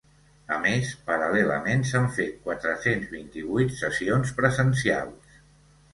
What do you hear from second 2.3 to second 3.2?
quatre-cents